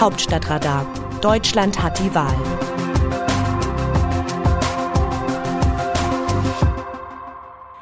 Hauptstadtradar. 0.00 0.86
Deutschland 1.20 1.82
hat 1.82 1.98
die 1.98 2.14
Wahl. 2.14 2.34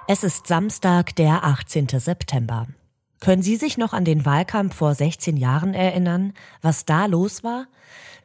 Es 0.08 0.24
ist 0.24 0.48
Samstag, 0.48 1.14
der 1.14 1.44
18. 1.44 1.86
September. 2.00 2.66
Können 3.20 3.42
Sie 3.42 3.54
sich 3.54 3.78
noch 3.78 3.92
an 3.92 4.04
den 4.04 4.26
Wahlkampf 4.26 4.74
vor 4.74 4.96
16 4.96 5.36
Jahren 5.36 5.74
erinnern, 5.74 6.32
was 6.60 6.84
da 6.84 7.06
los 7.06 7.44
war? 7.44 7.68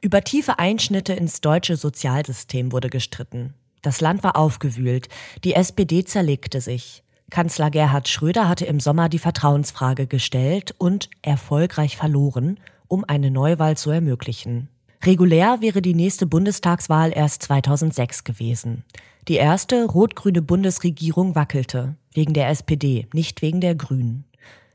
Über 0.01 0.23
tiefe 0.23 0.57
Einschnitte 0.57 1.13
ins 1.13 1.41
deutsche 1.41 1.75
Sozialsystem 1.77 2.71
wurde 2.71 2.89
gestritten. 2.89 3.53
Das 3.83 4.01
Land 4.01 4.23
war 4.23 4.37
aufgewühlt, 4.37 5.07
die 5.43 5.53
SPD 5.53 6.03
zerlegte 6.03 6.61
sich. 6.61 7.03
Kanzler 7.29 7.69
Gerhard 7.69 8.07
Schröder 8.07 8.49
hatte 8.49 8.65
im 8.65 8.79
Sommer 8.79 9.07
die 9.07 9.19
Vertrauensfrage 9.19 10.07
gestellt 10.07 10.73
und 10.79 11.11
erfolgreich 11.21 11.95
verloren, 11.95 12.59
um 12.93 13.03
eine 13.03 13.31
Neuwahl 13.31 13.75
zu 13.75 13.89
ermöglichen. 13.89 14.69
Regulär 15.03 15.61
wäre 15.61 15.81
die 15.81 15.95
nächste 15.95 16.27
Bundestagswahl 16.27 17.11
erst 17.11 17.41
2006 17.41 18.23
gewesen. 18.23 18.83
Die 19.27 19.37
erste 19.37 19.85
rot-grüne 19.85 20.43
Bundesregierung 20.43 21.33
wackelte, 21.33 21.95
wegen 22.13 22.35
der 22.35 22.49
SPD, 22.49 23.07
nicht 23.11 23.41
wegen 23.41 23.61
der 23.61 23.73
Grünen. 23.73 24.25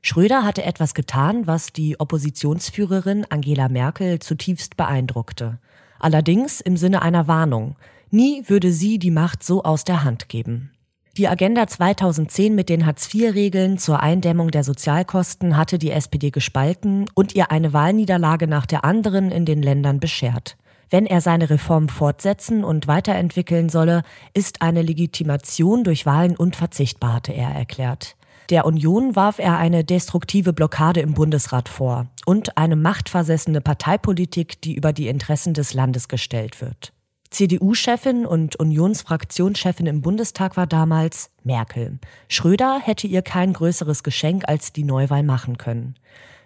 Schröder 0.02 0.42
hatte 0.44 0.64
etwas 0.64 0.94
getan, 0.94 1.46
was 1.46 1.72
die 1.72 2.00
Oppositionsführerin 2.00 3.24
Angela 3.30 3.68
Merkel 3.68 4.18
zutiefst 4.18 4.76
beeindruckte. 4.76 5.60
Allerdings 6.00 6.60
im 6.60 6.76
Sinne 6.76 7.02
einer 7.02 7.28
Warnung. 7.28 7.76
Nie 8.10 8.42
würde 8.48 8.72
sie 8.72 8.98
die 8.98 9.12
Macht 9.12 9.44
so 9.44 9.62
aus 9.62 9.84
der 9.84 10.02
Hand 10.02 10.28
geben. 10.28 10.72
Die 11.18 11.26
Agenda 11.26 11.66
2010 11.66 12.54
mit 12.54 12.68
den 12.68 12.86
Hartz-IV-Regeln 12.86 13.76
zur 13.76 13.98
Eindämmung 13.98 14.52
der 14.52 14.62
Sozialkosten 14.62 15.56
hatte 15.56 15.76
die 15.76 15.90
SPD 15.90 16.30
gespalten 16.30 17.06
und 17.12 17.34
ihr 17.34 17.50
eine 17.50 17.72
Wahlniederlage 17.72 18.46
nach 18.46 18.66
der 18.66 18.84
anderen 18.84 19.32
in 19.32 19.44
den 19.44 19.60
Ländern 19.60 19.98
beschert. 19.98 20.56
Wenn 20.90 21.06
er 21.06 21.20
seine 21.20 21.50
Reformen 21.50 21.88
fortsetzen 21.88 22.62
und 22.62 22.86
weiterentwickeln 22.86 23.68
solle, 23.68 24.04
ist 24.32 24.62
eine 24.62 24.80
Legitimation 24.80 25.82
durch 25.82 26.06
Wahlen 26.06 26.36
unverzichtbar, 26.36 27.14
hatte 27.14 27.32
er 27.32 27.50
erklärt. 27.50 28.14
Der 28.48 28.64
Union 28.64 29.16
warf 29.16 29.40
er 29.40 29.58
eine 29.58 29.82
destruktive 29.82 30.52
Blockade 30.52 31.00
im 31.00 31.14
Bundesrat 31.14 31.68
vor 31.68 32.06
und 32.26 32.56
eine 32.56 32.76
machtversessene 32.76 33.60
Parteipolitik, 33.60 34.62
die 34.62 34.76
über 34.76 34.92
die 34.92 35.08
Interessen 35.08 35.52
des 35.52 35.74
Landes 35.74 36.06
gestellt 36.06 36.60
wird. 36.60 36.92
CDU-Chefin 37.30 38.24
und 38.24 38.56
Unionsfraktionschefin 38.56 39.86
im 39.86 40.00
Bundestag 40.00 40.56
war 40.56 40.66
damals 40.66 41.30
Merkel. 41.44 41.98
Schröder 42.28 42.80
hätte 42.80 43.06
ihr 43.06 43.22
kein 43.22 43.52
größeres 43.52 44.02
Geschenk 44.02 44.44
als 44.48 44.72
die 44.72 44.84
Neuwahl 44.84 45.22
machen 45.22 45.58
können. 45.58 45.94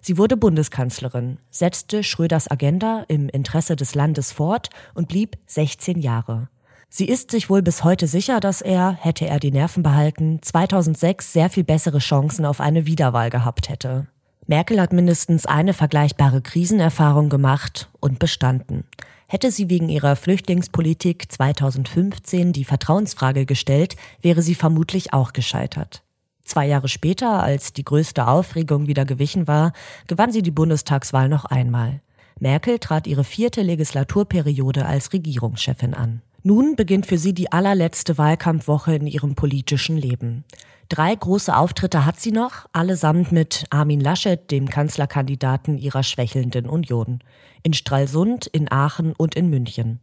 Sie 0.01 0.19
wurde 0.19 0.37
Bundeskanzlerin, 0.37 1.39
setzte 1.51 2.03
Schröders 2.03 2.51
Agenda 2.51 3.05
im 3.07 3.29
Interesse 3.29 3.77
des 3.77 3.95
Landes 3.95 4.33
fort 4.33 4.71
und 4.95 5.07
blieb 5.07 5.39
16 5.47 6.01
Jahre. 6.01 6.49
Sie 6.89 7.07
ist 7.07 7.31
sich 7.31 7.49
wohl 7.49 7.63
bis 7.63 7.85
heute 7.85 8.07
sicher, 8.07 8.41
dass 8.41 8.61
er, 8.61 8.93
hätte 8.93 9.27
er 9.27 9.39
die 9.39 9.53
Nerven 9.53 9.83
behalten, 9.83 10.41
2006 10.43 11.33
sehr 11.33 11.49
viel 11.49 11.65
bessere 11.65 12.01
Chancen 12.01 12.45
auf 12.45 12.61
eine 12.61 12.85
Wiederwahl 12.85 13.31
gehabt 13.31 13.69
hätte. 13.69 14.09
Merkel 14.47 14.81
hat 14.81 14.93
mindestens 14.93 15.47
eine 15.47 15.73
vergleichbare 15.73 16.43
Krisenerfahrung 16.43 17.29
gemacht 17.29 17.89
und 18.01 18.19
bestanden. 18.19 18.85
Hätte 19.33 19.51
sie 19.51 19.71
wegen 19.71 19.89
ihrer 19.89 20.15
Flüchtlingspolitik 20.15 21.33
2015 21.33 22.53
die 22.53 22.67
Vertrauensfrage 22.67 23.47
gestellt, 23.47 23.97
wäre 24.21 24.43
sie 24.43 24.55
vermutlich 24.55 25.15
auch 25.15 25.33
gescheitert. 25.33 26.03
Zwei 26.45 26.67
Jahre 26.67 26.89
später, 26.89 27.43
als 27.43 27.73
die 27.73 27.83
größte 27.83 28.29
Aufregung 28.29 28.89
wieder 28.89 29.07
gewichen 29.07 29.49
war, 29.49 29.73
gewann 30.07 30.33
sie 30.33 30.43
die 30.43 30.51
Bundestagswahl 30.51 31.31
noch 31.31 31.47
einmal. 31.47 32.03
Merkel 32.41 32.79
trat 32.79 33.07
ihre 33.07 33.25
vierte 33.25 33.63
Legislaturperiode 33.63 34.85
als 34.85 35.15
Regierungschefin 35.15 35.95
an. 35.95 36.21
Nun 36.43 36.77
beginnt 36.77 37.07
für 37.07 37.17
sie 37.17 37.33
die 37.33 37.53
allerletzte 37.53 38.19
Wahlkampfwoche 38.19 38.97
in 38.97 39.07
ihrem 39.07 39.35
politischen 39.35 39.97
Leben. 39.97 40.45
Drei 40.93 41.15
große 41.15 41.57
Auftritte 41.57 42.05
hat 42.05 42.21
sie 42.21 42.33
noch, 42.33 42.67
allesamt 42.75 43.33
mit 43.33 43.65
Armin 43.71 43.99
Laschet, 43.99 44.51
dem 44.51 44.69
Kanzlerkandidaten 44.69 45.79
ihrer 45.79 46.03
schwächelnden 46.03 46.67
Union. 46.69 47.21
In 47.63 47.73
Stralsund, 47.73 48.47
in 48.47 48.71
Aachen 48.71 49.15
und 49.15 49.35
in 49.35 49.49
München. 49.49 50.01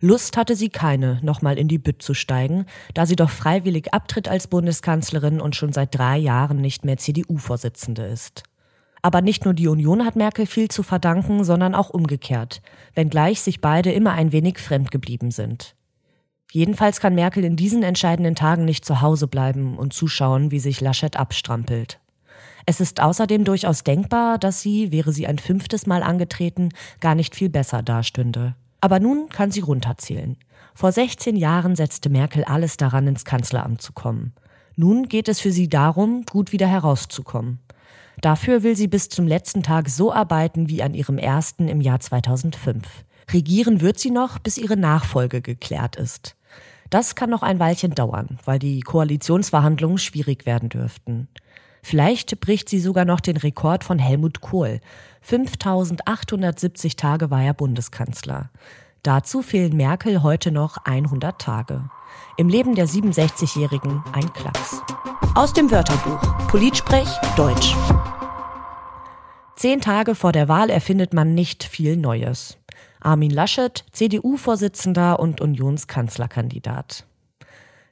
Lust 0.00 0.36
hatte 0.36 0.56
sie 0.56 0.68
keine, 0.68 1.20
nochmal 1.22 1.56
in 1.58 1.68
die 1.68 1.78
Bütt 1.78 2.02
zu 2.02 2.12
steigen, 2.12 2.66
da 2.92 3.06
sie 3.06 3.14
doch 3.14 3.30
freiwillig 3.30 3.94
abtritt 3.94 4.26
als 4.26 4.48
Bundeskanzlerin 4.48 5.40
und 5.40 5.54
schon 5.54 5.72
seit 5.72 5.96
drei 5.96 6.16
Jahren 6.16 6.60
nicht 6.60 6.84
mehr 6.84 6.96
CDU-Vorsitzende 6.96 8.04
ist. 8.04 8.42
Aber 9.02 9.22
nicht 9.22 9.44
nur 9.44 9.54
die 9.54 9.68
Union 9.68 10.04
hat 10.04 10.16
Merkel 10.16 10.46
viel 10.46 10.66
zu 10.66 10.82
verdanken, 10.82 11.44
sondern 11.44 11.76
auch 11.76 11.90
umgekehrt, 11.90 12.62
wenngleich 12.94 13.42
sich 13.42 13.60
beide 13.60 13.92
immer 13.92 14.10
ein 14.14 14.32
wenig 14.32 14.58
fremd 14.58 14.90
geblieben 14.90 15.30
sind. 15.30 15.76
Jedenfalls 16.52 17.00
kann 17.00 17.14
Merkel 17.14 17.44
in 17.44 17.56
diesen 17.56 17.82
entscheidenden 17.82 18.34
Tagen 18.34 18.64
nicht 18.64 18.84
zu 18.84 19.00
Hause 19.00 19.26
bleiben 19.26 19.76
und 19.76 19.92
zuschauen, 19.92 20.50
wie 20.50 20.60
sich 20.60 20.80
Laschet 20.80 21.16
abstrampelt. 21.16 21.98
Es 22.66 22.80
ist 22.80 23.00
außerdem 23.00 23.44
durchaus 23.44 23.84
denkbar, 23.84 24.38
dass 24.38 24.60
sie, 24.60 24.90
wäre 24.90 25.12
sie 25.12 25.26
ein 25.26 25.38
fünftes 25.38 25.86
Mal 25.86 26.02
angetreten, 26.02 26.70
gar 27.00 27.14
nicht 27.14 27.36
viel 27.36 27.48
besser 27.48 27.82
dastünde. 27.82 28.54
Aber 28.80 29.00
nun 29.00 29.28
kann 29.28 29.50
sie 29.50 29.60
runterzählen. 29.60 30.36
Vor 30.74 30.92
16 30.92 31.36
Jahren 31.36 31.76
setzte 31.76 32.10
Merkel 32.10 32.44
alles 32.44 32.76
daran, 32.76 33.06
ins 33.06 33.24
Kanzleramt 33.24 33.80
zu 33.80 33.92
kommen. 33.92 34.32
Nun 34.74 35.08
geht 35.08 35.28
es 35.28 35.40
für 35.40 35.52
sie 35.52 35.68
darum, 35.68 36.24
gut 36.30 36.52
wieder 36.52 36.66
herauszukommen. 36.66 37.60
Dafür 38.20 38.62
will 38.62 38.76
sie 38.76 38.88
bis 38.88 39.08
zum 39.08 39.26
letzten 39.26 39.62
Tag 39.62 39.88
so 39.88 40.12
arbeiten 40.12 40.68
wie 40.68 40.82
an 40.82 40.94
ihrem 40.94 41.18
ersten 41.18 41.68
im 41.68 41.80
Jahr 41.80 42.00
2005. 42.00 43.04
Regieren 43.32 43.80
wird 43.80 43.98
sie 43.98 44.10
noch, 44.10 44.38
bis 44.38 44.56
ihre 44.56 44.76
Nachfolge 44.76 45.40
geklärt 45.42 45.96
ist. 45.96 46.36
Das 46.90 47.16
kann 47.16 47.30
noch 47.30 47.42
ein 47.42 47.58
Weilchen 47.58 47.94
dauern, 47.94 48.38
weil 48.44 48.58
die 48.58 48.80
Koalitionsverhandlungen 48.80 49.98
schwierig 49.98 50.46
werden 50.46 50.68
dürften. 50.68 51.28
Vielleicht 51.82 52.40
bricht 52.40 52.68
sie 52.68 52.80
sogar 52.80 53.04
noch 53.04 53.20
den 53.20 53.36
Rekord 53.36 53.84
von 53.84 53.98
Helmut 53.98 54.40
Kohl. 54.40 54.80
5870 55.20 56.96
Tage 56.96 57.30
war 57.30 57.42
er 57.42 57.54
Bundeskanzler. 57.54 58.50
Dazu 59.02 59.42
fehlen 59.42 59.76
Merkel 59.76 60.22
heute 60.22 60.50
noch 60.50 60.78
100 60.78 61.40
Tage. 61.40 61.88
Im 62.36 62.48
Leben 62.48 62.74
der 62.74 62.88
67-Jährigen 62.88 64.02
ein 64.12 64.32
Klacks. 64.32 64.82
Aus 65.34 65.52
dem 65.52 65.70
Wörterbuch 65.70 66.48
Politsprech 66.48 67.08
Deutsch. 67.36 67.74
Zehn 69.54 69.80
Tage 69.80 70.14
vor 70.14 70.32
der 70.32 70.48
Wahl 70.48 70.70
erfindet 70.70 71.12
man 71.12 71.34
nicht 71.34 71.64
viel 71.64 71.96
Neues. 71.96 72.58
Armin 73.06 73.30
Laschet, 73.30 73.84
CDU-Vorsitzender 73.92 75.20
und 75.20 75.40
Unionskanzlerkandidat. 75.40 77.06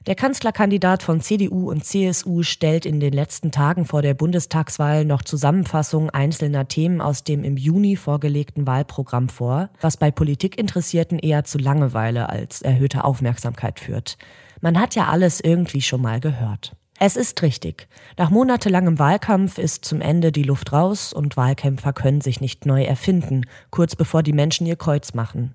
Der 0.07 0.15
Kanzlerkandidat 0.15 1.03
von 1.03 1.21
CDU 1.21 1.71
und 1.71 1.85
CSU 1.85 2.43
stellt 2.43 2.85
in 2.85 2.99
den 2.99 3.13
letzten 3.13 3.51
Tagen 3.51 3.85
vor 3.85 4.01
der 4.01 4.13
Bundestagswahl 4.13 5.05
noch 5.05 5.23
Zusammenfassungen 5.23 6.09
einzelner 6.09 6.67
Themen 6.67 6.99
aus 6.99 7.23
dem 7.23 7.45
im 7.45 7.55
Juni 7.55 7.95
vorgelegten 7.95 8.67
Wahlprogramm 8.67 9.29
vor, 9.29 9.69
was 9.79 9.95
bei 9.95 10.11
Politikinteressierten 10.11 11.17
eher 11.17 11.45
zu 11.45 11.59
Langeweile 11.59 12.27
als 12.27 12.61
erhöhte 12.61 13.05
Aufmerksamkeit 13.05 13.79
führt. 13.79 14.17
Man 14.59 14.77
hat 14.77 14.95
ja 14.95 15.07
alles 15.07 15.39
irgendwie 15.39 15.81
schon 15.81 16.01
mal 16.01 16.19
gehört. 16.19 16.75
Es 16.99 17.17
ist 17.17 17.41
richtig. 17.41 17.87
Nach 18.17 18.29
monatelangem 18.29 18.99
Wahlkampf 18.99 19.57
ist 19.57 19.83
zum 19.83 19.99
Ende 19.99 20.31
die 20.31 20.43
Luft 20.43 20.71
raus 20.71 21.11
und 21.11 21.35
Wahlkämpfer 21.35 21.91
können 21.91 22.21
sich 22.21 22.39
nicht 22.39 22.65
neu 22.65 22.83
erfinden, 22.83 23.45
kurz 23.69 23.95
bevor 23.95 24.23
die 24.23 24.33
Menschen 24.33 24.65
ihr 24.65 24.77
Kreuz 24.77 25.13
machen. 25.13 25.53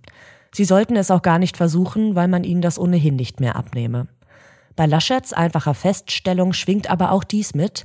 Sie 0.53 0.65
sollten 0.65 0.97
es 0.97 1.11
auch 1.11 1.23
gar 1.23 1.39
nicht 1.39 1.57
versuchen, 1.57 2.15
weil 2.15 2.29
man 2.29 2.45
ihnen 2.45 2.61
das 2.61 2.79
ohnehin 2.79 3.17
nicht 3.17 3.41
mehr 3.41 3.57
abnehme. 3.57 4.09
Bei 4.77 4.87
Laschets 4.87 5.33
einfacher 5.33 5.75
Feststellung 5.75 6.53
schwingt 6.53 6.91
aber 6.91 7.13
auch 7.13 7.25
dies 7.25 7.55
mit, 7.55 7.85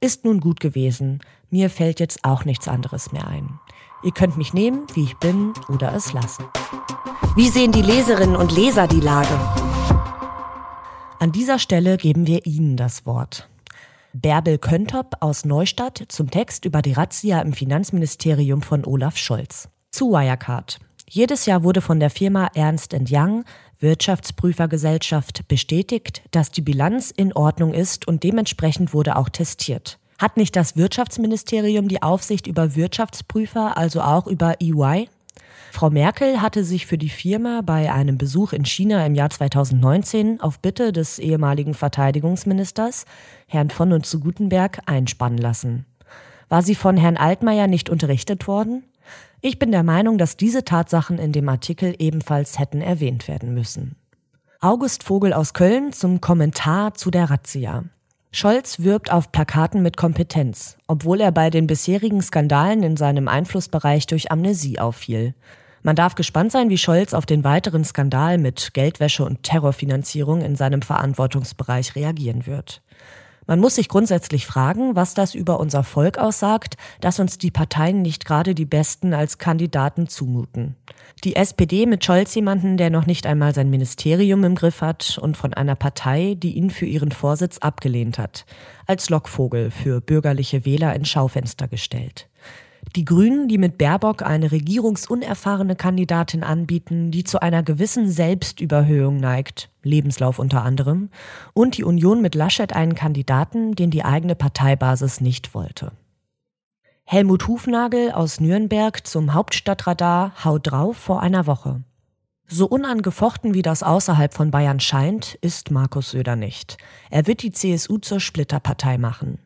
ist 0.00 0.24
nun 0.24 0.40
gut 0.40 0.60
gewesen, 0.60 1.20
mir 1.50 1.70
fällt 1.70 2.00
jetzt 2.00 2.24
auch 2.24 2.44
nichts 2.44 2.66
anderes 2.66 3.12
mehr 3.12 3.28
ein. 3.28 3.60
Ihr 4.02 4.12
könnt 4.12 4.36
mich 4.36 4.52
nehmen, 4.52 4.86
wie 4.94 5.04
ich 5.04 5.16
bin, 5.16 5.52
oder 5.68 5.94
es 5.94 6.12
lassen. 6.12 6.44
Wie 7.34 7.48
sehen 7.48 7.72
die 7.72 7.82
Leserinnen 7.82 8.36
und 8.36 8.52
Leser 8.52 8.88
die 8.88 9.00
Lage? 9.00 9.65
An 11.18 11.32
dieser 11.32 11.58
Stelle 11.58 11.96
geben 11.96 12.26
wir 12.26 12.44
Ihnen 12.44 12.76
das 12.76 13.06
Wort. 13.06 13.48
Bärbel 14.12 14.58
Köntop 14.58 15.16
aus 15.20 15.46
Neustadt 15.46 16.04
zum 16.08 16.30
Text 16.30 16.66
über 16.66 16.82
die 16.82 16.92
Razzia 16.92 17.40
im 17.40 17.54
Finanzministerium 17.54 18.60
von 18.60 18.84
Olaf 18.84 19.16
Scholz. 19.16 19.68
Zu 19.90 20.10
Wirecard. 20.12 20.78
Jedes 21.08 21.46
Jahr 21.46 21.62
wurde 21.62 21.80
von 21.80 22.00
der 22.00 22.10
Firma 22.10 22.48
Ernst 22.54 22.94
Young 23.10 23.44
Wirtschaftsprüfergesellschaft 23.78 25.48
bestätigt, 25.48 26.22
dass 26.32 26.50
die 26.50 26.62
Bilanz 26.62 27.10
in 27.10 27.32
Ordnung 27.32 27.72
ist 27.72 28.06
und 28.06 28.22
dementsprechend 28.22 28.92
wurde 28.92 29.16
auch 29.16 29.30
testiert. 29.30 29.98
Hat 30.18 30.36
nicht 30.36 30.54
das 30.54 30.76
Wirtschaftsministerium 30.76 31.88
die 31.88 32.02
Aufsicht 32.02 32.46
über 32.46 32.74
Wirtschaftsprüfer, 32.74 33.76
also 33.76 34.02
auch 34.02 34.26
über 34.26 34.60
EY? 34.60 35.08
Frau 35.76 35.90
Merkel 35.90 36.40
hatte 36.40 36.64
sich 36.64 36.86
für 36.86 36.96
die 36.96 37.10
Firma 37.10 37.60
bei 37.60 37.92
einem 37.92 38.16
Besuch 38.16 38.54
in 38.54 38.64
China 38.64 39.04
im 39.04 39.14
Jahr 39.14 39.28
2019 39.28 40.40
auf 40.40 40.58
Bitte 40.60 40.90
des 40.90 41.18
ehemaligen 41.18 41.74
Verteidigungsministers, 41.74 43.04
Herrn 43.46 43.68
von 43.68 43.92
und 43.92 44.06
zu 44.06 44.20
Gutenberg, 44.20 44.80
einspannen 44.86 45.36
lassen. 45.36 45.84
War 46.48 46.62
sie 46.62 46.76
von 46.76 46.96
Herrn 46.96 47.18
Altmaier 47.18 47.66
nicht 47.66 47.90
unterrichtet 47.90 48.48
worden? 48.48 48.84
Ich 49.42 49.58
bin 49.58 49.70
der 49.70 49.82
Meinung, 49.82 50.16
dass 50.16 50.38
diese 50.38 50.64
Tatsachen 50.64 51.18
in 51.18 51.32
dem 51.32 51.46
Artikel 51.46 51.94
ebenfalls 51.98 52.58
hätten 52.58 52.80
erwähnt 52.80 53.28
werden 53.28 53.52
müssen. 53.52 53.96
August 54.62 55.02
Vogel 55.02 55.34
aus 55.34 55.52
Köln 55.52 55.92
zum 55.92 56.22
Kommentar 56.22 56.94
zu 56.94 57.10
der 57.10 57.28
Razzia. 57.28 57.84
Scholz 58.32 58.80
wirbt 58.80 59.12
auf 59.12 59.30
Plakaten 59.30 59.82
mit 59.82 59.98
Kompetenz, 59.98 60.78
obwohl 60.86 61.20
er 61.20 61.32
bei 61.32 61.50
den 61.50 61.66
bisherigen 61.66 62.22
Skandalen 62.22 62.82
in 62.82 62.96
seinem 62.96 63.28
Einflussbereich 63.28 64.06
durch 64.06 64.32
Amnesie 64.32 64.78
auffiel. 64.78 65.34
Man 65.86 65.94
darf 65.94 66.16
gespannt 66.16 66.50
sein, 66.50 66.68
wie 66.68 66.78
Scholz 66.78 67.14
auf 67.14 67.26
den 67.26 67.44
weiteren 67.44 67.84
Skandal 67.84 68.38
mit 68.38 68.74
Geldwäsche 68.74 69.24
und 69.24 69.44
Terrorfinanzierung 69.44 70.40
in 70.40 70.56
seinem 70.56 70.82
Verantwortungsbereich 70.82 71.94
reagieren 71.94 72.44
wird. 72.44 72.82
Man 73.46 73.60
muss 73.60 73.76
sich 73.76 73.88
grundsätzlich 73.88 74.46
fragen, 74.46 74.96
was 74.96 75.14
das 75.14 75.36
über 75.36 75.60
unser 75.60 75.84
Volk 75.84 76.18
aussagt, 76.18 76.76
dass 77.00 77.20
uns 77.20 77.38
die 77.38 77.52
Parteien 77.52 78.02
nicht 78.02 78.24
gerade 78.24 78.56
die 78.56 78.64
Besten 78.64 79.14
als 79.14 79.38
Kandidaten 79.38 80.08
zumuten. 80.08 80.74
Die 81.22 81.36
SPD 81.36 81.86
mit 81.86 82.04
Scholz 82.04 82.34
jemanden, 82.34 82.78
der 82.78 82.90
noch 82.90 83.06
nicht 83.06 83.24
einmal 83.24 83.54
sein 83.54 83.70
Ministerium 83.70 84.42
im 84.42 84.56
Griff 84.56 84.80
hat 84.80 85.20
und 85.22 85.36
von 85.36 85.54
einer 85.54 85.76
Partei, 85.76 86.34
die 86.36 86.56
ihn 86.56 86.70
für 86.70 86.86
ihren 86.86 87.12
Vorsitz 87.12 87.58
abgelehnt 87.58 88.18
hat, 88.18 88.44
als 88.88 89.08
Lockvogel 89.08 89.70
für 89.70 90.00
bürgerliche 90.00 90.64
Wähler 90.64 90.96
ins 90.96 91.10
Schaufenster 91.10 91.68
gestellt. 91.68 92.28
Die 92.94 93.04
Grünen, 93.04 93.48
die 93.48 93.58
mit 93.58 93.78
Baerbock 93.78 94.22
eine 94.22 94.52
regierungsunerfahrene 94.52 95.76
Kandidatin 95.76 96.42
anbieten, 96.42 97.10
die 97.10 97.24
zu 97.24 97.42
einer 97.42 97.62
gewissen 97.62 98.10
Selbstüberhöhung 98.10 99.18
neigt, 99.18 99.70
Lebenslauf 99.82 100.38
unter 100.38 100.62
anderem, 100.62 101.10
und 101.52 101.76
die 101.76 101.84
Union 101.84 102.22
mit 102.22 102.34
Laschet 102.34 102.72
einen 102.72 102.94
Kandidaten, 102.94 103.74
den 103.74 103.90
die 103.90 104.04
eigene 104.04 104.34
Parteibasis 104.34 105.20
nicht 105.20 105.54
wollte. 105.54 105.92
Helmut 107.04 107.46
Hufnagel 107.46 108.12
aus 108.12 108.40
Nürnberg 108.40 109.06
zum 109.06 109.34
Hauptstadtradar 109.34 110.44
haut 110.44 110.70
drauf 110.70 110.96
vor 110.96 111.22
einer 111.22 111.46
Woche. 111.46 111.82
So 112.48 112.66
unangefochten 112.66 113.54
wie 113.54 113.62
das 113.62 113.82
außerhalb 113.82 114.32
von 114.32 114.50
Bayern 114.50 114.80
scheint, 114.80 115.34
ist 115.40 115.70
Markus 115.70 116.10
Söder 116.10 116.36
nicht. 116.36 116.78
Er 117.10 117.26
wird 117.26 117.42
die 117.42 117.50
CSU 117.50 117.98
zur 117.98 118.20
Splitterpartei 118.20 118.98
machen. 118.98 119.38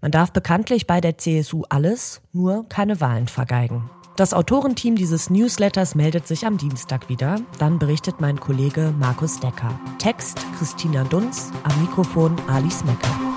Man 0.00 0.10
darf 0.10 0.32
bekanntlich 0.32 0.86
bei 0.86 1.00
der 1.00 1.18
CSU 1.18 1.64
alles, 1.68 2.20
nur 2.32 2.68
keine 2.68 3.00
Wahlen 3.00 3.28
vergeigen. 3.28 3.90
Das 4.16 4.32
Autorenteam 4.32 4.96
dieses 4.96 5.28
Newsletters 5.28 5.94
meldet 5.94 6.26
sich 6.26 6.46
am 6.46 6.56
Dienstag 6.56 7.10
wieder. 7.10 7.36
Dann 7.58 7.78
berichtet 7.78 8.18
mein 8.18 8.40
Kollege 8.40 8.94
Markus 8.98 9.38
Decker. 9.40 9.78
Text 9.98 10.38
Christina 10.58 11.04
Dunz, 11.04 11.52
am 11.64 11.80
Mikrofon 11.82 12.34
Alice 12.48 12.82
Mecker. 12.84 13.35